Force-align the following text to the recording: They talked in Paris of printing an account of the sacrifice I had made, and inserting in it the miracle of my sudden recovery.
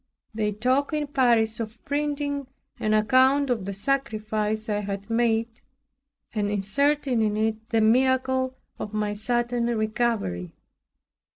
They 0.33 0.51
talked 0.51 0.93
in 0.95 1.05
Paris 1.05 1.59
of 1.59 1.77
printing 1.85 2.47
an 2.79 2.95
account 2.95 3.51
of 3.51 3.65
the 3.65 3.73
sacrifice 3.73 4.67
I 4.67 4.79
had 4.79 5.11
made, 5.11 5.61
and 6.33 6.49
inserting 6.49 7.21
in 7.21 7.37
it 7.37 7.69
the 7.69 7.81
miracle 7.81 8.55
of 8.79 8.95
my 8.95 9.13
sudden 9.13 9.67
recovery. 9.77 10.55